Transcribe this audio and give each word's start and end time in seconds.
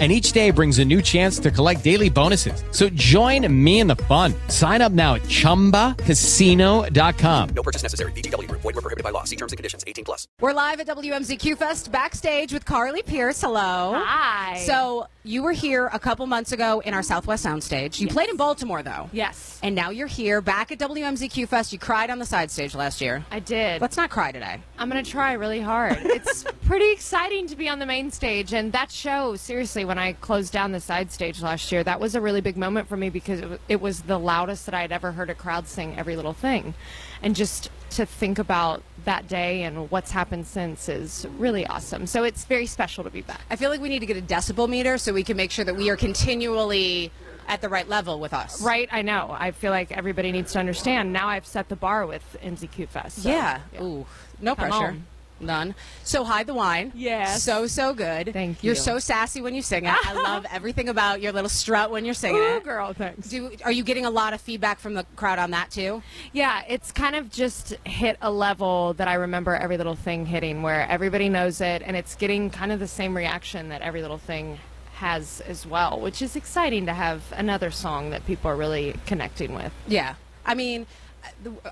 and 0.00 0.10
each 0.10 0.32
day 0.32 0.50
brings 0.50 0.80
a 0.80 0.84
new 0.84 1.00
chance 1.00 1.38
to 1.38 1.52
collect 1.52 1.84
daily 1.84 2.10
bonuses. 2.10 2.64
So 2.72 2.88
join 2.88 3.46
me 3.64 3.78
in 3.78 3.86
the 3.86 3.94
fun. 3.96 4.34
Sign 4.48 4.82
up 4.82 4.90
now 4.90 5.14
at 5.14 5.22
ChumbaCasino.com. 5.22 7.48
No 7.54 7.62
purchase 7.62 7.84
necessary. 7.84 8.10
VGW. 8.12 8.50
Void 8.50 8.64
were 8.64 8.72
prohibited 8.72 9.04
by 9.04 9.10
law. 9.10 9.22
See 9.22 9.36
terms 9.36 9.52
and 9.52 9.56
conditions. 9.56 9.84
18 9.86 10.04
plus. 10.04 10.26
We're 10.40 10.52
live 10.52 10.80
at 10.80 10.88
WMZQ 10.88 11.56
Fest 11.56 11.92
backstage 11.92 12.52
with 12.52 12.66
Carly 12.66 13.02
Pearce. 13.02 13.40
Hello. 13.40 13.92
Hi. 13.94 14.60
So 14.66 15.06
you 15.26 15.42
were 15.42 15.52
here 15.52 15.88
a 15.90 15.98
couple 15.98 16.26
months 16.26 16.52
ago 16.52 16.80
in 16.80 16.92
our 16.92 17.02
Southwest 17.02 17.46
Soundstage. 17.46 17.98
You 17.98 18.08
played 18.08 18.28
in 18.28 18.36
Baltimore 18.36 18.82
though. 18.82 19.08
Yes. 19.10 19.58
And 19.62 19.74
now 19.74 19.88
you're 19.88 20.06
here 20.06 20.42
back 20.42 20.70
at 20.70 20.78
WMZQ 20.78 21.48
Fest. 21.48 21.72
You 21.72 21.78
cried 21.78 22.10
on 22.10 22.18
the 22.18 22.26
side 22.26 22.50
stage 22.50 22.74
last 22.74 23.00
year. 23.00 23.24
I 23.30 23.40
did. 23.40 23.80
Let's 23.80 23.96
not 23.96 24.10
cry 24.10 24.32
today. 24.32 24.60
I'm 24.78 24.90
going 24.90 25.02
to 25.02 25.10
try 25.10 25.32
really 25.32 25.60
hard. 25.60 25.98
It's 26.14 26.44
pretty 26.64 26.92
exciting 26.92 27.48
to 27.48 27.56
be 27.56 27.68
on 27.68 27.80
the 27.80 27.86
main 27.86 28.10
stage. 28.10 28.54
And 28.54 28.72
that 28.72 28.90
show, 28.90 29.34
seriously, 29.34 29.84
when 29.84 29.98
I 29.98 30.12
closed 30.12 30.52
down 30.52 30.70
the 30.70 30.80
side 30.80 31.10
stage 31.10 31.42
last 31.42 31.72
year, 31.72 31.82
that 31.82 31.98
was 31.98 32.14
a 32.14 32.20
really 32.20 32.40
big 32.40 32.56
moment 32.56 32.88
for 32.88 32.96
me 32.96 33.10
because 33.10 33.40
it, 33.40 33.60
it 33.68 33.80
was 33.80 34.02
the 34.02 34.18
loudest 34.18 34.66
that 34.66 34.74
I 34.74 34.82
had 34.82 34.92
ever 34.92 35.10
heard 35.10 35.28
a 35.28 35.34
crowd 35.34 35.66
sing 35.66 35.98
every 35.98 36.14
little 36.14 36.32
thing. 36.32 36.74
And 37.20 37.34
just 37.34 37.68
to 37.94 38.06
think 38.06 38.38
about 38.38 38.82
that 39.04 39.28
day 39.28 39.62
and 39.62 39.90
what's 39.90 40.10
happened 40.10 40.46
since 40.46 40.88
is 40.88 41.26
really 41.38 41.66
awesome. 41.66 42.06
So 42.06 42.24
it's 42.24 42.44
very 42.44 42.66
special 42.66 43.04
to 43.04 43.10
be 43.10 43.20
back. 43.22 43.40
I 43.50 43.56
feel 43.56 43.70
like 43.70 43.80
we 43.80 43.88
need 43.88 44.00
to 44.00 44.06
get 44.06 44.16
a 44.16 44.22
decibel 44.22 44.68
meter 44.68 44.98
so 44.98 45.12
we 45.12 45.22
can 45.24 45.36
make 45.36 45.50
sure 45.50 45.64
that 45.64 45.76
we 45.76 45.90
are 45.90 45.96
continually 45.96 47.10
at 47.46 47.60
the 47.60 47.68
right 47.68 47.88
level 47.88 48.20
with 48.20 48.32
us. 48.32 48.62
Right, 48.62 48.88
I 48.90 49.02
know. 49.02 49.34
I 49.38 49.50
feel 49.50 49.70
like 49.70 49.92
everybody 49.92 50.32
needs 50.32 50.52
to 50.52 50.58
understand. 50.58 51.12
Now 51.12 51.28
I've 51.28 51.46
set 51.46 51.68
the 51.68 51.76
bar 51.76 52.06
with 52.06 52.36
MZQ 52.42 52.88
Fest. 52.88 53.22
so, 53.22 53.28
Yeah. 53.28 53.60
Ooh. 53.80 54.06
No 54.40 54.54
Come 54.54 54.68
pressure. 54.70 54.84
on. 54.86 55.06
None. 55.44 55.74
So 56.02 56.24
hide 56.24 56.46
the 56.46 56.54
wine. 56.54 56.92
Yes. 56.94 57.42
So 57.42 57.66
so 57.66 57.94
good. 57.94 58.32
Thank 58.32 58.62
you. 58.62 58.68
You're 58.68 58.74
so 58.74 58.98
sassy 58.98 59.40
when 59.40 59.54
you 59.54 59.62
sing 59.62 59.84
it. 59.84 59.94
I 60.06 60.12
love 60.22 60.46
everything 60.50 60.88
about 60.88 61.20
your 61.20 61.32
little 61.32 61.48
strut 61.48 61.90
when 61.90 62.04
you're 62.04 62.14
singing 62.14 62.40
Ooh, 62.40 62.56
it. 62.56 62.64
girl, 62.64 62.92
thanks. 62.92 63.28
Do, 63.28 63.50
are 63.64 63.72
you 63.72 63.82
getting 63.82 64.06
a 64.06 64.10
lot 64.10 64.32
of 64.32 64.40
feedback 64.40 64.78
from 64.78 64.94
the 64.94 65.04
crowd 65.16 65.38
on 65.38 65.50
that 65.52 65.70
too? 65.70 66.02
Yeah, 66.32 66.62
it's 66.68 66.92
kind 66.92 67.16
of 67.16 67.30
just 67.30 67.74
hit 67.84 68.16
a 68.22 68.30
level 68.30 68.94
that 68.94 69.08
I 69.08 69.14
remember 69.14 69.54
every 69.54 69.76
little 69.76 69.96
thing 69.96 70.26
hitting 70.26 70.62
where 70.62 70.88
everybody 70.88 71.28
knows 71.28 71.60
it 71.60 71.82
and 71.84 71.96
it's 71.96 72.14
getting 72.14 72.50
kind 72.50 72.72
of 72.72 72.80
the 72.80 72.88
same 72.88 73.16
reaction 73.16 73.68
that 73.68 73.82
every 73.82 74.02
little 74.02 74.18
thing 74.18 74.58
has 74.94 75.40
as 75.42 75.66
well, 75.66 76.00
which 76.00 76.22
is 76.22 76.36
exciting 76.36 76.86
to 76.86 76.94
have 76.94 77.22
another 77.32 77.70
song 77.70 78.10
that 78.10 78.24
people 78.26 78.50
are 78.50 78.56
really 78.56 78.94
connecting 79.06 79.54
with. 79.54 79.72
Yeah. 79.88 80.14
I 80.46 80.54
mean, 80.54 80.86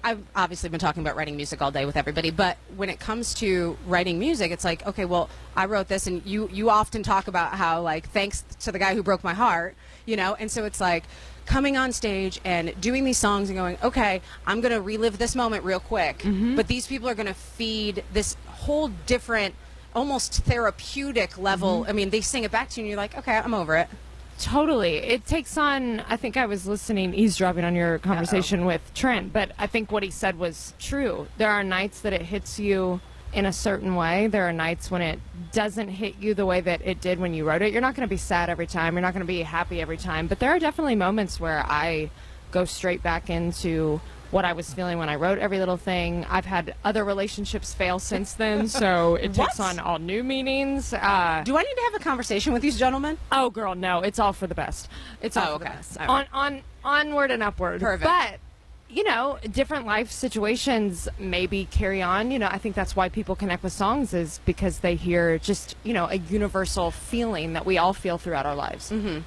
I've 0.03 0.22
obviously 0.34 0.69
been 0.69 0.81
talking 0.81 1.03
about 1.03 1.17
writing 1.17 1.36
music 1.36 1.62
all 1.62 1.70
day 1.70 1.84
with 1.84 1.97
everybody, 1.97 2.31
but 2.31 2.56
when 2.77 2.91
it 2.91 3.00
comes 3.00 3.34
to 3.34 3.77
writing 3.86 4.19
music, 4.19 4.50
it's 4.50 4.64
like, 4.64 4.86
okay, 4.86 5.05
well, 5.05 5.28
I 5.56 5.67
wrote 5.67 5.89
this, 5.89 6.06
and 6.06 6.25
you 6.27 6.48
you 6.53 6.70
often 6.70 7.03
talk 7.03 7.28
about 7.28 7.55
how 7.55 7.83
like 7.83 8.09
thanks 8.11 8.44
to 8.61 8.72
the 8.72 8.78
guy 8.78 8.94
who 8.94 9.03
broke 9.03 9.22
my 9.25 9.34
heart, 9.34 9.75
you 10.06 10.17
know, 10.17 10.34
and 10.34 10.50
so 10.50 10.64
it's 10.64 10.81
like 10.81 11.05
coming 11.47 11.77
on 11.77 11.92
stage 11.92 12.41
and 12.44 12.81
doing 12.81 13.05
these 13.05 13.19
songs 13.19 13.48
and 13.50 13.59
going, 13.59 13.77
okay, 13.83 14.20
I'm 14.47 14.61
gonna 14.61 14.81
relive 14.81 15.19
this 15.19 15.34
moment 15.34 15.64
real 15.64 15.81
quick, 15.81 16.19
mm-hmm. 16.19 16.56
but 16.56 16.66
these 16.66 16.87
people 16.87 17.09
are 17.09 17.14
gonna 17.14 17.34
feed 17.34 18.05
this 18.12 18.37
whole 18.47 18.89
different. 19.06 19.55
Almost 19.94 20.44
therapeutic 20.44 21.37
level. 21.37 21.83
Mm-hmm. 21.83 21.91
I 21.91 21.92
mean, 21.92 22.09
they 22.09 22.22
sing 22.22 22.44
it 22.44 22.50
back 22.50 22.70
to 22.70 22.81
you, 22.81 22.84
and 22.84 22.89
you're 22.89 22.97
like, 22.97 23.14
okay, 23.19 23.37
I'm 23.37 23.53
over 23.53 23.77
it. 23.77 23.89
Totally. 24.38 24.97
It 24.97 25.25
takes 25.25 25.56
on, 25.56 26.00
I 26.00 26.16
think 26.16 26.37
I 26.37 26.47
was 26.47 26.66
listening, 26.66 27.15
eavesdropping 27.15 27.65
on 27.65 27.76
your 27.76 27.98
conversation 27.98 28.65
with 28.65 28.81
Trent, 28.94 29.32
but 29.32 29.53
I 29.59 29.66
think 29.66 29.93
what 29.93 30.03
he 30.03 30.10
said 30.10 30.38
was 30.38 30.75
true. 30.78 31.28
There 31.38 31.50
are 31.50 31.62
nights 31.62 32.00
that 32.00 32.12
it 32.12 32.22
hits 32.22 32.59
you 32.59 33.00
in 33.32 33.47
a 33.47 33.53
certain 33.53 33.94
way. 33.94 34.26
There 34.26 34.47
are 34.48 34.53
nights 34.53 34.91
when 34.91 35.00
it 35.00 35.19
doesn't 35.53 35.88
hit 35.88 36.16
you 36.19 36.34
the 36.34 36.44
way 36.44 36.60
that 36.60 36.82
it 36.84 37.00
did 37.00 37.19
when 37.19 37.34
you 37.34 37.44
wrote 37.44 37.62
it. 37.62 37.72
You're 37.72 37.81
not 37.81 37.94
going 37.94 38.06
to 38.06 38.12
be 38.12 38.19
sad 38.19 38.50
every 38.50 38.66
time. 38.66 38.94
You're 38.94 39.03
not 39.03 39.15
going 39.15 39.25
to 39.25 39.26
be 39.26 39.42
happy 39.42 39.81
every 39.81 39.97
time. 39.97 40.26
But 40.26 40.38
there 40.38 40.50
are 40.50 40.59
definitely 40.59 40.97
moments 40.97 41.41
where 41.41 41.65
I 41.66 42.10
go 42.50 42.65
straight 42.65 43.03
back 43.03 43.31
into 43.31 44.00
what 44.32 44.44
I 44.44 44.54
was 44.54 44.72
feeling 44.75 44.98
when 44.98 45.09
I 45.09 45.15
wrote 45.15 45.38
every 45.38 45.59
little 45.60 45.76
thing. 45.76 46.26
I've 46.28 46.44
had 46.47 46.75
other 46.84 47.04
relationships 47.04 47.72
fail 47.72 47.98
since 48.00 48.32
then, 48.32 48.66
so 48.66 49.15
it 49.15 49.32
takes 49.41 49.60
on 49.60 49.78
all 49.78 49.98
new 49.98 50.25
meanings. 50.25 50.93
Uh, 50.93 51.43
Do 51.44 51.56
I 51.56 51.62
need 51.62 51.75
to 51.75 51.82
have 51.93 51.94
a 52.00 52.04
conversation 52.04 52.53
with 52.53 52.62
these 52.62 52.78
gentlemen? 52.78 53.19
Oh, 53.31 53.50
girl, 53.50 53.75
no, 53.75 54.00
it's 54.00 54.19
all 54.19 54.32
for 54.32 54.47
the 54.47 54.54
best. 54.54 54.88
It's 55.21 55.37
all 55.37 55.44
Oh, 55.44 55.59
for 55.59 55.65
okay. 55.66 55.72
the 55.72 55.76
best. 55.76 55.98
On, 56.00 56.25
on, 56.32 56.62
onward 56.82 57.31
and 57.31 57.42
upward. 57.42 57.81
Perfect. 57.81 58.04
But 58.04 58.41
you 58.88 59.04
know, 59.04 59.38
different 59.50 59.87
life 59.87 60.10
situations 60.10 61.09
maybe 61.19 61.65
carry 61.71 62.03
on. 62.03 62.31
You 62.31 62.38
know, 62.38 62.48
I 62.50 62.59
think 62.59 62.75
that's 62.75 62.94
why 62.94 63.09
people 63.09 63.34
connect 63.34 63.62
with 63.62 63.72
songs 63.72 64.12
is 64.12 64.38
because 64.44 64.81
they 64.81 64.97
hear 64.97 65.38
just 65.38 65.76
you 65.82 65.94
know 65.94 66.06
a 66.10 66.16
universal 66.16 66.91
feeling 66.91 67.54
that 67.54 67.65
we 67.65 67.78
all 67.78 67.94
feel 67.94 68.19
throughout 68.19 68.44
our 68.44 68.54
lives. 68.54 68.91
Mm-hmm. 68.91 69.21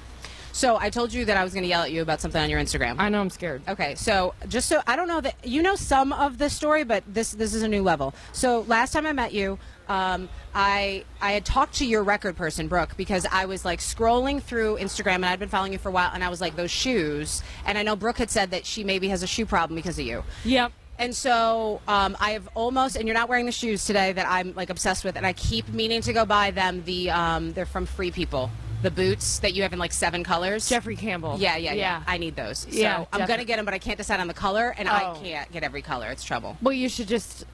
So 0.56 0.78
I 0.80 0.88
told 0.88 1.12
you 1.12 1.26
that 1.26 1.36
I 1.36 1.44
was 1.44 1.52
going 1.52 1.64
to 1.64 1.68
yell 1.68 1.82
at 1.82 1.92
you 1.92 2.00
about 2.00 2.22
something 2.22 2.40
on 2.40 2.48
your 2.48 2.58
Instagram. 2.58 2.94
I 2.96 3.10
know 3.10 3.20
I'm 3.20 3.28
scared. 3.28 3.60
Okay, 3.68 3.94
so 3.94 4.32
just 4.48 4.70
so 4.70 4.80
I 4.86 4.96
don't 4.96 5.06
know 5.06 5.20
that 5.20 5.46
you 5.46 5.60
know 5.60 5.74
some 5.74 6.14
of 6.14 6.38
the 6.38 6.48
story, 6.48 6.82
but 6.82 7.04
this 7.06 7.32
this 7.32 7.52
is 7.52 7.62
a 7.62 7.68
new 7.68 7.82
level. 7.82 8.14
So 8.32 8.60
last 8.62 8.94
time 8.94 9.04
I 9.04 9.12
met 9.12 9.34
you, 9.34 9.58
um, 9.86 10.30
I 10.54 11.04
I 11.20 11.32
had 11.32 11.44
talked 11.44 11.74
to 11.74 11.84
your 11.84 12.02
record 12.02 12.36
person 12.36 12.68
Brooke 12.68 12.96
because 12.96 13.26
I 13.30 13.44
was 13.44 13.66
like 13.66 13.80
scrolling 13.80 14.42
through 14.42 14.78
Instagram 14.78 15.16
and 15.16 15.26
I'd 15.26 15.38
been 15.38 15.50
following 15.50 15.74
you 15.74 15.78
for 15.78 15.90
a 15.90 15.92
while, 15.92 16.10
and 16.14 16.24
I 16.24 16.30
was 16.30 16.40
like 16.40 16.56
those 16.56 16.70
shoes, 16.70 17.42
and 17.66 17.76
I 17.76 17.82
know 17.82 17.94
Brooke 17.94 18.16
had 18.16 18.30
said 18.30 18.52
that 18.52 18.64
she 18.64 18.82
maybe 18.82 19.08
has 19.08 19.22
a 19.22 19.26
shoe 19.26 19.44
problem 19.44 19.76
because 19.76 19.98
of 19.98 20.06
you. 20.06 20.24
Yep. 20.46 20.72
And 20.98 21.14
so 21.14 21.82
um, 21.86 22.16
I 22.18 22.30
have 22.30 22.48
almost, 22.54 22.96
and 22.96 23.06
you're 23.06 23.14
not 23.14 23.28
wearing 23.28 23.44
the 23.44 23.52
shoes 23.52 23.84
today 23.84 24.14
that 24.14 24.26
I'm 24.26 24.54
like 24.54 24.70
obsessed 24.70 25.04
with, 25.04 25.16
and 25.16 25.26
I 25.26 25.34
keep 25.34 25.68
meaning 25.68 26.00
to 26.00 26.14
go 26.14 26.24
buy 26.24 26.50
them. 26.50 26.82
The 26.86 27.10
um, 27.10 27.52
they're 27.52 27.66
from 27.66 27.84
Free 27.84 28.10
People, 28.10 28.50
the 28.82 28.90
boots 28.90 29.38
that 29.40 29.54
you 29.54 29.62
have 29.62 29.72
in 29.72 29.78
like 29.78 29.92
seven 29.92 30.22
colors. 30.24 30.68
Jeffrey 30.68 30.96
Campbell. 30.96 31.36
Yeah, 31.38 31.56
yeah, 31.56 31.72
yeah. 31.72 31.78
Yeah. 31.78 32.02
I 32.06 32.18
need 32.18 32.36
those. 32.36 32.58
So 32.60 32.68
Yeah, 32.70 33.04
I'm 33.12 33.26
gonna 33.26 33.44
get 33.44 33.56
them, 33.56 33.64
but 33.64 33.74
I 33.74 33.78
can't 33.78 33.96
decide 33.98 34.20
on 34.20 34.28
the 34.28 34.34
color, 34.34 34.74
and 34.76 34.88
I 34.88 35.10
Oh. 35.12 35.18
can't 35.22 35.50
get 35.52 35.62
every 35.62 35.82
color. 35.82 36.08
It's 36.10 36.24
trouble. 36.24 36.56
Well, 36.62 36.72
you 36.74 36.88
should 36.88 37.08
just. 37.08 37.44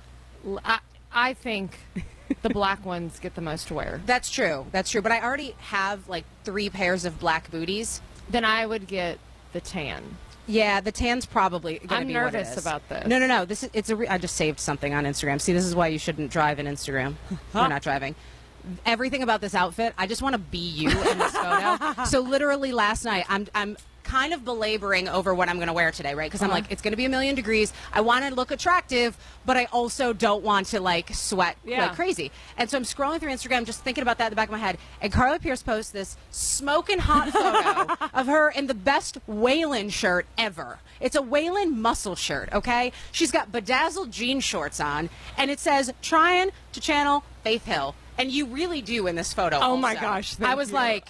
I, 0.64 0.80
I 1.12 1.34
think 1.34 1.78
the 2.42 2.50
black 2.50 2.84
ones 2.86 3.18
get 3.20 3.34
the 3.34 3.40
most 3.40 3.70
wear. 3.70 4.00
That's 4.06 4.30
true. 4.30 4.66
That's 4.72 4.90
true. 4.90 5.02
But 5.02 5.12
I 5.12 5.20
already 5.20 5.54
have 5.58 6.08
like 6.08 6.24
three 6.44 6.68
pairs 6.70 7.04
of 7.04 7.18
black 7.20 7.50
booties. 7.50 8.00
Then 8.30 8.44
I 8.44 8.66
would 8.66 8.86
get 8.86 9.18
the 9.52 9.60
tan. 9.60 10.02
Yeah, 10.48 10.80
the 10.80 10.90
tan's 10.90 11.24
probably. 11.24 11.80
I'm 11.88 12.08
be 12.08 12.14
what 12.14 12.34
it 12.34 12.38
nervous 12.38 12.56
about 12.56 12.88
this. 12.88 13.06
No, 13.06 13.18
no, 13.20 13.26
no. 13.28 13.44
This 13.44 13.62
is 13.62 13.70
it's 13.72 13.90
a. 13.90 13.96
Re- 13.96 14.08
I 14.08 14.18
just 14.18 14.34
saved 14.34 14.58
something 14.58 14.92
on 14.92 15.04
Instagram. 15.04 15.40
See, 15.40 15.52
this 15.52 15.64
is 15.64 15.74
why 15.74 15.86
you 15.86 15.98
shouldn't 16.00 16.32
drive 16.32 16.58
in 16.58 16.66
Instagram. 16.66 17.14
We're 17.54 17.68
not 17.68 17.82
driving. 17.82 18.16
Everything 18.86 19.22
about 19.22 19.40
this 19.40 19.54
outfit, 19.54 19.92
I 19.98 20.06
just 20.06 20.22
want 20.22 20.34
to 20.34 20.38
be 20.38 20.58
you 20.58 20.88
in 20.90 21.18
this 21.18 21.32
photo. 21.36 22.04
so 22.04 22.20
literally 22.20 22.72
last 22.72 23.04
night, 23.04 23.24
I'm 23.28 23.46
I'm 23.54 23.76
kind 24.04 24.34
of 24.34 24.44
belaboring 24.44 25.08
over 25.08 25.32
what 25.32 25.48
I'm 25.48 25.56
going 25.56 25.68
to 25.68 25.72
wear 25.72 25.92
today, 25.92 26.12
right? 26.14 26.28
Because 26.28 26.42
I'm 26.42 26.50
Uh-huh. 26.50 26.56
like, 26.58 26.72
it's 26.72 26.82
going 26.82 26.90
to 26.92 26.96
be 26.96 27.04
a 27.04 27.08
million 27.08 27.36
degrees. 27.36 27.72
I 27.92 28.00
want 28.00 28.24
to 28.28 28.34
look 28.34 28.50
attractive, 28.50 29.16
but 29.46 29.56
I 29.56 29.66
also 29.66 30.12
don't 30.12 30.42
want 30.42 30.66
to 30.68 30.80
like 30.80 31.14
sweat 31.14 31.56
Yeah. 31.64 31.86
like 31.86 31.94
crazy. 31.94 32.32
And 32.58 32.68
so 32.68 32.76
I'm 32.76 32.82
scrolling 32.82 33.20
through 33.20 33.30
Instagram, 33.30 33.64
just 33.64 33.82
thinking 33.84 34.02
about 34.02 34.18
that 34.18 34.26
in 34.26 34.30
the 34.30 34.36
back 34.36 34.48
of 34.48 34.52
my 34.52 34.58
head. 34.58 34.76
And 35.00 35.12
Carly 35.12 35.38
Pearce 35.38 35.62
posts 35.62 35.92
this 35.92 36.16
smoking 36.32 36.98
hot 36.98 37.30
photo 37.32 38.08
of 38.12 38.26
her 38.26 38.50
in 38.50 38.66
the 38.66 38.74
best 38.74 39.18
Waylon 39.28 39.90
shirt 39.92 40.26
ever. 40.36 40.80
It's 41.00 41.14
a 41.16 41.20
Waylon 41.22 41.76
muscle 41.76 42.16
shirt, 42.16 42.48
okay? 42.52 42.90
She's 43.12 43.30
got 43.30 43.52
bedazzled 43.52 44.10
jean 44.10 44.40
shorts 44.40 44.80
on, 44.80 45.10
and 45.38 45.48
it 45.50 45.60
says 45.60 45.92
trying 46.02 46.50
to 46.72 46.80
channel 46.80 47.22
Faith 47.44 47.64
Hill. 47.66 47.94
And 48.18 48.30
you 48.30 48.46
really 48.46 48.82
do 48.82 49.06
in 49.06 49.16
this 49.16 49.32
photo. 49.32 49.58
Oh 49.60 49.76
my 49.76 49.90
also. 49.90 50.00
gosh, 50.00 50.40
I 50.40 50.54
was 50.54 50.68
you. 50.70 50.76
like, 50.76 51.08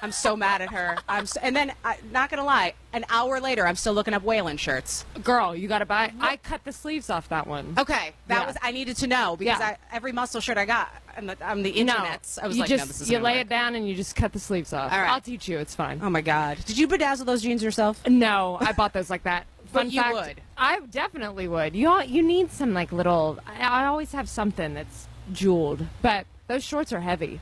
I'm 0.00 0.12
so 0.12 0.36
mad 0.36 0.62
at 0.62 0.70
her. 0.70 0.96
I'm 1.08 1.26
so, 1.26 1.40
and 1.42 1.54
then, 1.54 1.72
I, 1.84 1.98
not 2.12 2.30
gonna 2.30 2.44
lie, 2.44 2.74
an 2.92 3.04
hour 3.10 3.40
later, 3.40 3.66
I'm 3.66 3.76
still 3.76 3.92
looking 3.92 4.14
up 4.14 4.22
Waylon 4.24 4.58
shirts. 4.58 5.04
Girl, 5.22 5.54
you 5.54 5.68
got 5.68 5.80
to 5.80 5.86
buy. 5.86 6.12
I 6.20 6.36
cut 6.36 6.64
the 6.64 6.72
sleeves 6.72 7.10
off 7.10 7.28
that 7.30 7.46
one. 7.46 7.74
Okay, 7.78 8.12
that 8.28 8.40
Yeah. 8.40 8.46
was 8.46 8.56
I 8.62 8.70
needed 8.72 8.96
to 8.98 9.06
know 9.06 9.36
because 9.36 9.58
Yeah. 9.60 9.76
I, 9.92 9.96
every 9.96 10.12
muscle 10.12 10.40
shirt 10.40 10.56
I 10.56 10.64
got 10.64 10.88
on 11.16 11.26
the, 11.26 11.36
on 11.46 11.62
the 11.62 11.82
No, 11.84 11.94
I 11.96 12.18
was 12.46 12.56
you 12.56 12.62
like, 12.62 12.68
just 12.70 12.82
no, 12.82 12.86
this 12.86 13.00
is 13.02 13.10
you 13.10 13.18
lay 13.18 13.40
it 13.40 13.48
down 13.48 13.74
and 13.74 13.88
you 13.88 13.94
just 13.94 14.16
cut 14.16 14.32
the 14.32 14.38
sleeves 14.38 14.72
off. 14.72 14.92
All 14.92 15.00
right. 15.00 15.10
I'll 15.10 15.20
teach 15.20 15.48
you. 15.48 15.58
It's 15.58 15.74
fine. 15.74 16.00
Oh 16.02 16.08
my 16.10 16.20
god, 16.22 16.58
did 16.64 16.78
you 16.78 16.88
bedazzle 16.88 17.26
those 17.26 17.42
jeans 17.42 17.62
yourself? 17.62 18.06
No, 18.06 18.56
I 18.60 18.72
bought 18.72 18.92
those 18.94 19.10
like 19.10 19.24
that. 19.24 19.46
But 19.70 19.80
Fun 19.80 19.90
you 19.90 20.00
fact, 20.00 20.14
would. 20.14 20.40
I 20.56 20.80
definitely 20.80 21.46
would. 21.46 21.76
You 21.76 21.88
all, 21.90 22.02
you 22.02 22.22
need 22.22 22.50
some 22.50 22.72
like 22.72 22.90
little. 22.90 23.38
I, 23.46 23.82
I 23.82 23.86
always 23.86 24.12
have 24.12 24.26
something 24.26 24.72
that's 24.72 25.06
jeweled, 25.30 25.84
but 26.00 26.24
those 26.48 26.64
shorts 26.64 26.92
are 26.92 27.00
heavy. 27.00 27.40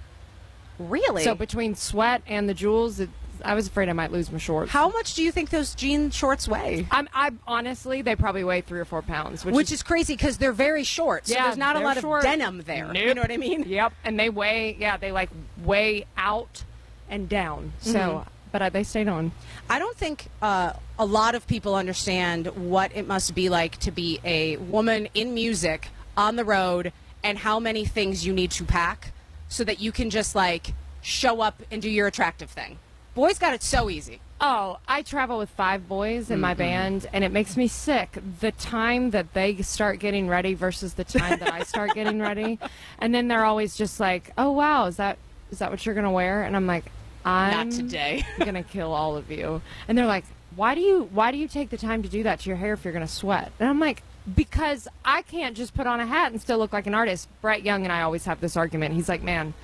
Really? 0.79 1.25
So 1.25 1.35
between 1.35 1.75
sweat 1.75 2.23
and 2.27 2.49
the 2.49 2.55
jewels, 2.55 3.01
it 3.01 3.09
I 3.45 3.55
was 3.55 3.67
afraid 3.67 3.89
I 3.91 3.93
might 3.93 4.13
lose 4.13 4.33
my 4.33 4.39
shorts. 4.39 4.71
How 4.73 4.89
much 4.89 5.15
do 5.15 5.23
you 5.23 5.31
think 5.31 5.51
those 5.51 5.75
jean 5.75 6.11
shorts 6.11 6.49
weigh? 6.49 6.87
I'm, 6.91 7.07
I 7.15 7.31
honestly, 7.47 8.01
they 8.01 8.17
probably 8.17 8.45
weigh 8.45 8.63
three 8.63 8.81
or 8.81 8.87
four 8.87 9.03
pounds, 9.03 9.45
which, 9.45 9.55
Which 9.55 9.73
is 9.73 9.83
crazy 9.83 10.15
because 10.15 10.39
they're 10.39 10.53
very 10.53 10.85
short. 10.85 11.27
So 11.27 11.35
Yeah, 11.35 11.45
there's 11.45 11.59
not 11.59 11.77
a 11.77 11.81
lot 11.81 11.99
short. 11.99 12.21
of 12.25 12.31
denim 12.31 12.63
there. 12.63 12.95
You 12.97 13.15
know 13.15 13.21
what 13.21 13.31
I 13.31 13.37
mean? 13.37 13.65
Yep, 13.65 13.93
and 14.05 14.19
they 14.19 14.31
weigh. 14.31 14.77
Yeah, 14.81 14.97
they 14.97 15.13
like 15.13 15.29
weigh 15.63 16.07
out 16.17 16.65
and 17.11 17.29
down. 17.29 17.73
So, 17.81 17.99
Mm-hmm. 17.99 18.31
but 18.53 18.63
uh, 18.63 18.69
they 18.71 18.83
stayed 18.85 19.07
on. 19.09 19.33
I 19.69 19.79
don't 19.79 19.97
think 19.97 20.29
uh, 20.41 20.73
a 20.99 21.05
lot 21.05 21.35
of 21.35 21.47
people 21.47 21.75
understand 21.75 22.47
what 22.71 22.91
it 22.95 23.07
must 23.07 23.35
be 23.35 23.51
like 23.51 23.77
to 23.81 23.91
be 23.91 24.19
a 24.25 24.57
woman 24.57 25.09
in 25.13 25.35
music 25.35 25.89
on 26.17 26.37
the 26.37 26.45
road 26.45 26.91
and 27.27 27.39
how 27.39 27.59
many 27.59 27.85
things 27.85 28.25
you 28.25 28.33
need 28.33 28.53
to 28.53 28.65
pack 28.65 29.13
so 29.49 29.65
that 29.65 29.81
you 29.81 29.91
can 29.91 30.11
just 30.11 30.37
like 30.37 30.73
show 31.03 31.41
up 31.41 31.61
and 31.73 31.83
do 31.83 31.91
your 31.91 32.07
attractive 32.07 32.49
thing. 32.49 32.79
Boys 33.17 33.37
got 33.37 33.53
it 33.53 33.65
so 33.65 33.91
easy. 33.91 34.21
Oh, 34.41 34.79
I 34.87 35.03
travel 35.03 35.39
with 35.39 35.51
five 35.51 35.89
boys 35.89 36.31
in 36.31 36.41
my 36.41 36.53
mm-hmm. 36.53 36.59
band, 36.59 37.07
and 37.13 37.25
it 37.25 37.33
makes 37.33 37.57
me 37.57 37.67
sick. 37.67 38.19
The 38.41 38.53
time 38.53 39.11
that 39.11 39.33
they 39.33 39.57
start 39.63 39.99
getting 39.99 40.29
ready 40.29 40.55
versus 40.55 40.95
the 40.95 41.05
time 41.05 41.41
that 41.41 41.53
I 41.53 41.65
start 41.65 41.95
getting 41.95 42.21
ready, 42.21 42.61
and 43.01 43.13
then 43.13 43.27
they're 43.27 43.45
always 43.45 43.77
just 43.77 43.99
like, 43.99 44.33
"Oh 44.39 44.53
wow, 44.53 44.85
is 44.85 44.97
that 44.97 45.19
is 45.51 45.59
that 45.59 45.71
what 45.71 45.85
you're 45.85 45.97
gonna 45.97 46.13
wear?" 46.13 46.45
And 46.45 46.55
I'm 46.55 46.67
like, 46.67 46.85
"I'm 47.25 47.71
Not 47.71 47.77
today. 47.77 48.25
gonna 48.39 48.63
kill 48.63 48.93
all 48.93 49.17
of 49.17 49.31
you." 49.33 49.63
And 49.89 49.99
they're 49.99 50.07
like, 50.07 50.27
"Why 50.55 50.77
do 50.77 50.81
you 50.81 51.09
why 51.13 51.33
do 51.33 51.39
you 51.39 51.49
take 51.49 51.71
the 51.71 51.79
time 51.79 52.03
to 52.03 52.09
do 52.09 52.23
that 52.25 52.41
to 52.41 52.51
your 52.51 52.59
hair 52.59 52.75
if 52.75 52.85
you're 52.85 52.93
gonna 52.93 53.09
sweat?" 53.09 53.51
And 53.59 53.69
I'm 53.69 53.81
like. 53.81 54.03
Because 54.35 54.89
I 55.05 55.23
can't 55.23 55.57
just 55.57 55.75
put 55.75 55.87
on 55.87 56.01
a 56.01 56.07
hat 56.07 56.33
and 56.33 56.41
still 56.41 56.59
look 56.59 56.73
like 56.73 56.87
an 56.87 56.95
artist. 56.95 57.29
Brett 57.41 57.63
Young 57.63 57.85
and 57.85 57.93
I 57.93 58.03
always 58.03 58.25
have 58.25 58.41
this 58.41 58.57
argument. 58.57 58.95
He's 58.95 59.09
like, 59.09 59.23
"Man, 59.23 59.55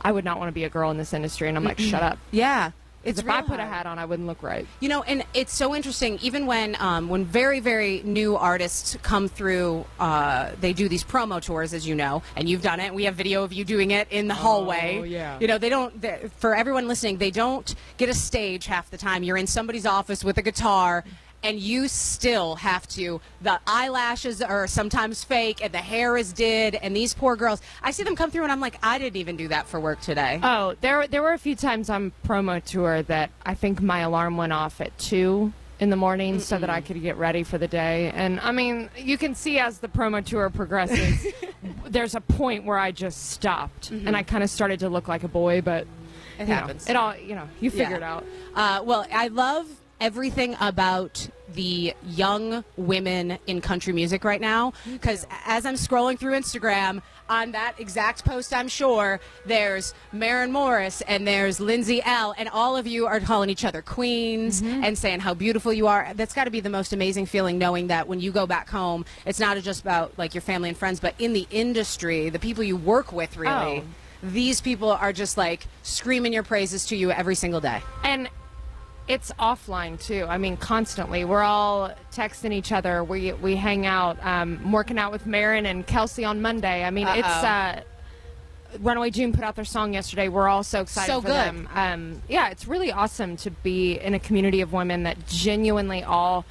I 0.00 0.12
would 0.12 0.24
not 0.24 0.38
want 0.38 0.48
to 0.48 0.52
be 0.52 0.64
a 0.64 0.68
girl 0.70 0.90
in 0.90 0.96
this 0.96 1.12
industry," 1.12 1.48
and 1.48 1.56
I'm 1.56 1.64
like, 1.64 1.78
"Shut 1.78 2.02
up." 2.02 2.18
Yeah. 2.30 2.70
It's 3.04 3.20
if 3.20 3.28
I 3.28 3.40
put 3.40 3.60
a 3.60 3.64
hat 3.64 3.86
on, 3.86 4.00
I 4.00 4.04
wouldn't 4.04 4.26
look 4.26 4.42
right. 4.42 4.66
You 4.80 4.88
know, 4.88 5.04
and 5.04 5.24
it's 5.32 5.54
so 5.54 5.76
interesting. 5.76 6.18
Even 6.22 6.44
when 6.46 6.76
um, 6.80 7.08
when 7.08 7.24
very 7.24 7.60
very 7.60 8.02
new 8.04 8.34
artists 8.36 8.96
come 9.04 9.28
through, 9.28 9.84
uh, 10.00 10.50
they 10.60 10.72
do 10.72 10.88
these 10.88 11.04
promo 11.04 11.40
tours, 11.40 11.72
as 11.72 11.86
you 11.86 11.94
know, 11.94 12.22
and 12.34 12.48
you've 12.48 12.62
done 12.62 12.80
it. 12.80 12.92
We 12.92 13.04
have 13.04 13.14
video 13.14 13.44
of 13.44 13.52
you 13.52 13.64
doing 13.64 13.92
it 13.92 14.08
in 14.10 14.26
the 14.26 14.34
hallway. 14.34 14.98
Oh, 15.00 15.04
yeah. 15.04 15.38
You 15.38 15.46
know, 15.46 15.56
they 15.56 15.68
don't. 15.68 16.00
they- 16.00 16.28
For 16.38 16.56
everyone 16.56 16.88
listening, 16.88 17.18
they 17.18 17.30
don't 17.30 17.72
get 17.96 18.08
a 18.08 18.14
stage 18.14 18.66
half 18.66 18.90
the 18.90 18.98
time. 18.98 19.22
You're 19.22 19.36
in 19.36 19.46
somebody's 19.46 19.86
office 19.86 20.24
with 20.24 20.38
a 20.38 20.42
guitar. 20.42 21.04
And 21.42 21.60
you 21.60 21.86
still 21.86 22.56
have 22.56 22.88
to. 22.88 23.20
The 23.42 23.60
eyelashes 23.66 24.42
are 24.42 24.66
sometimes 24.66 25.22
fake, 25.22 25.60
and 25.62 25.72
the 25.72 25.78
hair 25.78 26.16
is 26.16 26.32
did. 26.32 26.74
And 26.74 26.96
these 26.96 27.14
poor 27.14 27.36
girls, 27.36 27.60
I 27.82 27.92
see 27.92 28.02
them 28.02 28.16
come 28.16 28.30
through, 28.30 28.42
and 28.42 28.50
I'm 28.52 28.60
like, 28.60 28.78
I 28.82 28.98
didn't 28.98 29.16
even 29.16 29.36
do 29.36 29.48
that 29.48 29.68
for 29.68 29.78
work 29.78 30.00
today. 30.00 30.40
Oh, 30.42 30.74
there 30.80 31.06
there 31.06 31.22
were 31.22 31.32
a 31.34 31.38
few 31.38 31.54
times 31.54 31.88
on 31.88 32.12
promo 32.26 32.62
tour 32.64 33.02
that 33.02 33.30
I 33.44 33.54
think 33.54 33.80
my 33.80 34.00
alarm 34.00 34.36
went 34.36 34.52
off 34.52 34.80
at 34.80 34.96
two 34.98 35.52
in 35.78 35.90
the 35.90 35.96
morning 35.96 36.40
so 36.40 36.58
that 36.58 36.70
I 36.70 36.80
could 36.80 37.00
get 37.02 37.16
ready 37.16 37.42
for 37.42 37.58
the 37.58 37.68
day. 37.68 38.10
And 38.14 38.40
I 38.40 38.50
mean, 38.50 38.88
you 38.96 39.18
can 39.18 39.34
see 39.34 39.58
as 39.58 39.78
the 39.78 39.88
promo 39.88 40.24
tour 40.24 40.48
progresses, 40.50 41.26
there's 41.86 42.14
a 42.14 42.20
point 42.22 42.64
where 42.64 42.78
I 42.78 42.90
just 42.92 43.30
stopped 43.30 43.90
and 43.90 44.16
I 44.16 44.22
kind 44.22 44.42
of 44.42 44.48
started 44.48 44.80
to 44.80 44.88
look 44.88 45.06
like 45.06 45.22
a 45.22 45.28
boy, 45.28 45.60
but 45.60 45.86
Mm-hmm. 46.38 46.42
It 46.42 46.48
you 46.48 46.54
know, 46.54 46.60
happens. 46.60 46.88
it 46.90 46.96
all 46.96 47.16
you 47.16 47.34
know, 47.34 47.48
you 47.60 47.70
figure 47.70 47.90
Yeah. 47.92 47.96
it 47.96 48.02
out. 48.02 48.26
Uh, 48.54 48.82
well, 48.84 49.06
I 49.10 49.28
love 49.28 49.66
everything 50.00 50.56
about 50.60 51.28
the 51.54 51.94
young 52.06 52.64
women 52.76 53.38
in 53.46 53.60
country 53.60 53.92
music 53.92 54.24
right 54.24 54.40
now 54.40 54.72
because 54.92 55.26
as 55.46 55.64
I'm 55.64 55.74
scrolling 55.74 56.18
through 56.18 56.32
Instagram 56.32 57.02
on 57.28 57.52
that 57.52 57.74
exact 57.78 58.24
post, 58.24 58.52
I'm 58.52 58.68
sure 58.68 59.20
there's 59.46 59.94
Maren 60.12 60.52
Morris 60.52 61.02
and 61.02 61.26
there's 61.26 61.58
Lindsay 61.60 62.00
Ell, 62.04 62.34
and 62.38 62.48
all 62.48 62.76
of 62.76 62.86
you 62.86 63.06
are 63.06 63.20
calling 63.20 63.50
each 63.50 63.64
other 63.64 63.82
queens 63.82 64.62
mm-hmm. 64.62 64.84
and 64.84 64.96
saying 64.96 65.20
how 65.20 65.34
beautiful 65.34 65.72
you 65.72 65.86
are. 65.86 66.12
That's 66.14 66.34
got 66.34 66.44
to 66.44 66.50
be 66.50 66.60
the 66.60 66.70
most 66.70 66.92
amazing 66.92 67.26
feeling 67.26 67.58
knowing 67.58 67.88
that 67.88 68.06
when 68.06 68.20
you 68.20 68.30
go 68.30 68.46
back 68.46 68.68
home, 68.68 69.04
it's 69.24 69.40
not 69.40 69.56
just 69.58 69.80
about 69.80 70.12
like 70.16 70.34
your 70.34 70.42
family 70.42 70.68
and 70.68 70.78
friends, 70.78 71.00
but 71.00 71.14
in 71.18 71.32
the 71.32 71.46
industry, 71.50 72.30
the 72.30 72.38
people 72.38 72.62
you 72.62 72.76
work 72.76 73.12
with, 73.12 73.36
really. 73.36 73.80
Oh. 73.80 73.84
These 74.22 74.60
people 74.60 74.90
are 74.90 75.12
just 75.12 75.36
like 75.36 75.66
screaming 75.82 76.32
your 76.32 76.42
praises 76.42 76.86
to 76.86 76.96
you 76.96 77.10
every 77.10 77.34
single 77.34 77.60
day. 77.60 77.82
And 78.02 78.28
it's 79.08 79.30
offline 79.38 80.00
too. 80.02 80.26
I 80.28 80.38
mean, 80.38 80.56
constantly. 80.56 81.24
We're 81.24 81.42
all 81.42 81.92
texting 82.12 82.52
each 82.52 82.72
other. 82.72 83.04
We 83.04 83.32
we 83.34 83.56
hang 83.56 83.86
out. 83.86 84.18
Um, 84.24 84.60
I'm 84.64 84.72
working 84.72 84.98
out 84.98 85.12
with 85.12 85.26
Maren 85.26 85.66
and 85.66 85.86
Kelsey 85.86 86.24
on 86.24 86.42
Monday. 86.42 86.82
I 86.84 86.90
mean, 86.90 87.06
it's 87.08 87.26
Uh-oh. 87.26 87.46
uh, 87.46 87.80
Runaway 88.80 89.10
June 89.10 89.32
put 89.32 89.44
out 89.44 89.54
their 89.54 89.64
song 89.64 89.94
yesterday. 89.94 90.28
We're 90.28 90.48
all 90.48 90.62
so 90.64 90.80
excited 90.82 91.10
So 91.12 91.20
for 91.20 91.28
good. 91.28 91.34
them. 91.34 91.68
Um, 91.74 92.22
yeah, 92.28 92.48
it's 92.50 92.66
really 92.66 92.90
awesome 92.92 93.36
to 93.38 93.50
be 93.50 93.92
in 93.98 94.12
a 94.14 94.18
community 94.18 94.60
of 94.60 94.72
women 94.72 95.04
that 95.04 95.26
genuinely 95.28 96.02
all 96.02 96.44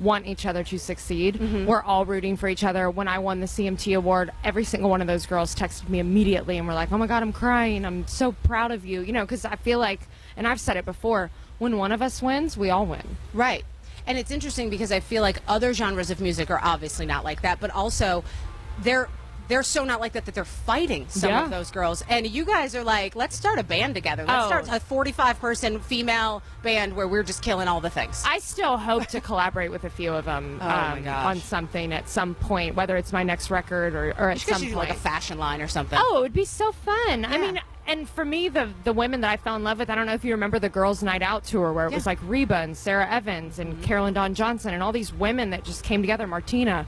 want 0.00 0.26
each 0.26 0.46
other 0.46 0.62
to 0.64 0.78
succeed. 0.78 1.34
Mm-hmm. 1.34 1.66
We're 1.66 1.82
all 1.82 2.06
rooting 2.06 2.36
for 2.36 2.48
each 2.48 2.64
other. 2.64 2.88
When 2.88 3.06
I 3.08 3.18
won 3.18 3.40
the 3.40 3.46
CMT 3.46 3.96
award, 3.96 4.30
every 4.44 4.64
single 4.64 4.88
one 4.90 5.00
of 5.00 5.06
those 5.08 5.26
girls 5.26 5.54
texted 5.54 5.88
me 5.88 5.98
immediately 5.98 6.56
and 6.56 6.66
were 6.66 6.74
like, 6.74 6.90
"Oh 6.92 6.98
my 6.98 7.06
god, 7.06 7.22
I'm 7.22 7.32
crying. 7.32 7.84
I'm 7.84 8.06
so 8.06 8.32
proud 8.32 8.70
of 8.70 8.86
you." 8.86 9.02
You 9.02 9.12
know, 9.12 9.26
cuz 9.26 9.44
I 9.44 9.56
feel 9.56 9.78
like 9.78 10.00
and 10.36 10.46
I've 10.46 10.60
said 10.60 10.76
it 10.76 10.84
before, 10.84 11.30
when 11.58 11.76
one 11.76 11.92
of 11.92 12.02
us 12.02 12.22
wins, 12.22 12.56
we 12.56 12.70
all 12.70 12.86
win. 12.86 13.16
Right. 13.34 13.64
And 14.06 14.16
it's 14.16 14.30
interesting 14.30 14.70
because 14.70 14.90
I 14.90 15.00
feel 15.00 15.22
like 15.22 15.38
other 15.46 15.74
genres 15.74 16.10
of 16.10 16.20
music 16.20 16.50
are 16.50 16.60
obviously 16.62 17.04
not 17.06 17.24
like 17.24 17.42
that, 17.42 17.60
but 17.60 17.70
also 17.70 18.24
they're 18.82 19.08
they're 19.48 19.62
so 19.62 19.82
not 19.82 19.98
like 19.98 20.12
that 20.12 20.26
that 20.26 20.34
they're 20.34 20.44
fighting 20.44 21.06
some 21.08 21.30
Yeah. 21.30 21.44
of 21.44 21.50
those 21.50 21.70
girls. 21.70 22.04
And 22.10 22.26
you 22.26 22.44
guys 22.44 22.74
are 22.74 22.84
like, 22.84 23.16
let's 23.16 23.34
start 23.34 23.58
a 23.58 23.62
band 23.62 23.94
together. 23.94 24.26
Let's 24.28 24.44
Oh. 24.44 24.46
start 24.48 24.68
a 24.70 24.78
45 24.78 25.40
person 25.40 25.80
female 25.80 26.42
band 26.62 26.94
where 26.94 27.08
we're 27.08 27.22
just 27.22 27.42
killing 27.42 27.66
all 27.66 27.80
the 27.80 27.88
things. 27.88 28.22
I 28.26 28.40
still 28.40 28.76
hope 28.76 29.06
to 29.06 29.22
collaborate 29.22 29.70
with 29.70 29.84
a 29.84 29.90
few 29.90 30.12
of 30.12 30.26
them 30.26 30.58
Oh, 30.62 30.68
um, 30.68 31.08
on 31.08 31.40
something 31.40 31.94
at 31.94 32.10
some 32.10 32.34
point, 32.34 32.74
whether 32.76 32.98
it's 32.98 33.10
my 33.10 33.22
next 33.22 33.50
record 33.50 33.94
or, 33.94 34.14
or 34.18 34.28
at 34.32 34.38
some 34.38 34.60
point. 34.60 34.74
like 34.74 34.90
a 34.90 34.94
fashion 34.94 35.38
line 35.38 35.62
or 35.62 35.68
something. 35.68 35.98
Oh, 36.00 36.18
it 36.18 36.20
would 36.20 36.34
be 36.34 36.44
so 36.44 36.70
fun. 36.72 37.24
I 37.24 37.38
mean, 37.38 37.58
and 37.88 38.08
for 38.08 38.24
me, 38.24 38.48
the 38.48 38.68
the 38.84 38.92
women 38.92 39.22
that 39.22 39.30
I 39.30 39.36
fell 39.38 39.56
in 39.56 39.64
love 39.64 39.78
with, 39.78 39.90
I 39.90 39.94
don't 39.94 40.06
know 40.06 40.12
if 40.12 40.24
you 40.24 40.32
remember 40.32 40.58
the 40.58 40.68
Girls' 40.68 41.02
Night 41.02 41.22
Out 41.22 41.44
tour 41.44 41.72
where 41.72 41.86
it 41.86 41.92
was 41.92 42.06
like 42.06 42.18
Reba 42.22 42.56
and 42.56 42.76
Sara 42.76 43.10
Evans 43.10 43.58
and 43.58 43.72
mm-hmm. 43.72 43.82
Carolyn 43.82 44.14
Dawn 44.14 44.34
Johnson 44.34 44.74
and 44.74 44.82
all 44.82 44.92
these 44.92 45.12
women 45.12 45.50
that 45.50 45.64
just 45.64 45.82
came 45.82 46.02
together, 46.02 46.26
Martina. 46.26 46.86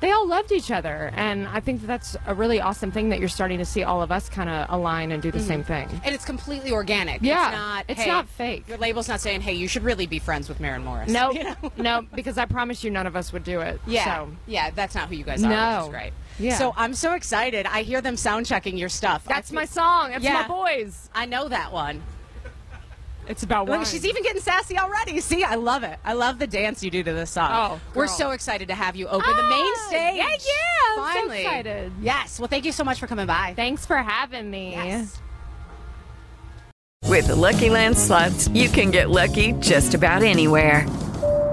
They 0.00 0.10
all 0.10 0.26
loved 0.26 0.50
each 0.50 0.72
other, 0.72 1.12
and 1.14 1.46
I 1.46 1.60
think 1.60 1.80
that 1.82 1.86
that's 1.86 2.16
a 2.26 2.34
really 2.34 2.60
awesome 2.60 2.90
thing 2.90 3.10
that 3.10 3.20
you're 3.20 3.28
starting 3.28 3.58
to 3.58 3.64
see 3.64 3.84
all 3.84 4.02
of 4.02 4.10
us 4.10 4.28
kind 4.28 4.50
of 4.50 4.66
align 4.68 5.12
and 5.12 5.22
do 5.22 5.30
the 5.30 5.38
same 5.38 5.62
mm-hmm. 5.62 5.88
thing. 5.90 6.00
And 6.04 6.12
it's 6.12 6.24
completely 6.24 6.72
organic. 6.72 7.22
Yeah. 7.22 7.46
It's 7.46 7.56
not, 7.56 7.84
It's 7.86 8.00
hey, 8.00 8.10
not 8.10 8.28
fake. 8.28 8.64
Your 8.66 8.78
label's 8.78 9.06
not 9.06 9.20
saying, 9.20 9.42
hey, 9.42 9.52
you 9.52 9.68
should 9.68 9.84
really 9.84 10.06
be 10.06 10.18
friends 10.18 10.48
with 10.48 10.58
Maren 10.58 10.84
Morris. 10.84 11.08
No, 11.08 11.30
You 11.32 11.44
know? 11.44 11.56
no, 11.76 12.06
because 12.16 12.36
I 12.36 12.46
promise 12.46 12.82
you, 12.82 12.90
none 12.90 13.06
of 13.06 13.14
us 13.14 13.32
would 13.32 13.44
do 13.44 13.60
it. 13.60 13.80
Yeah, 13.86 14.04
So. 14.04 14.32
yeah, 14.48 14.70
that's 14.70 14.96
not 14.96 15.08
who 15.08 15.14
you 15.14 15.22
guys 15.22 15.44
are. 15.44 15.48
No. 15.48 15.76
Which 15.76 15.84
is 15.84 15.90
great. 15.90 16.12
Yeah. 16.38 16.56
So 16.58 16.72
I'm 16.76 16.94
so 16.94 17.14
excited. 17.14 17.66
I 17.66 17.82
hear 17.82 18.00
them 18.00 18.16
sound 18.16 18.46
checking 18.46 18.76
your 18.76 18.88
stuff. 18.88 19.24
That's 19.24 19.52
I, 19.52 19.54
my 19.54 19.64
song. 19.64 20.10
That's 20.10 20.24
Yeah. 20.24 20.42
my 20.42 20.48
boys. 20.48 21.08
I 21.14 21.26
know 21.26 21.48
that 21.48 21.72
one. 21.72 22.02
It's 23.28 23.44
about 23.44 23.66
Look, 23.68 23.76
wine. 23.76 23.86
she's 23.86 24.04
even 24.04 24.24
getting 24.24 24.42
sassy 24.42 24.76
already. 24.76 25.20
See, 25.20 25.44
I 25.44 25.54
love 25.54 25.84
it. 25.84 25.96
I 26.04 26.14
love 26.14 26.40
the 26.40 26.46
dance 26.48 26.82
you 26.82 26.90
do 26.90 27.04
to 27.04 27.12
this 27.12 27.30
song. 27.30 27.50
Oh, 27.52 27.80
we're 27.94 28.06
girl. 28.06 28.14
so 28.16 28.30
excited 28.32 28.66
to 28.68 28.74
have 28.74 28.96
you 28.96 29.06
open 29.06 29.36
the 29.36 29.42
main 29.44 29.72
Ah, 29.76 29.86
stage. 29.88 30.16
yeah, 30.16 30.26
yeah, 30.26 30.28
I'm 30.28 30.96
so 30.96 31.02
Finally. 31.20 31.40
excited. 31.42 31.92
Yes. 32.02 32.40
Well, 32.40 32.48
thank 32.48 32.64
you 32.64 32.72
so 32.72 32.82
much 32.82 32.98
for 32.98 33.06
coming 33.06 33.26
by. 33.26 33.52
Thanks 33.54 33.86
for 33.86 33.96
having 33.98 34.50
me. 34.50 34.72
Yes. 34.72 35.20
With 37.06 37.28
the 37.28 37.36
Lucky 37.36 37.68
Land 37.70 37.96
slots, 37.96 38.48
you 38.48 38.68
can 38.68 38.90
get 38.90 39.10
lucky 39.10 39.52
just 39.60 39.94
about 39.94 40.22
anywhere. 40.24 40.86